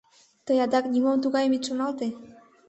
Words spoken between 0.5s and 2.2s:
адак нимом тугайым ит шоналте.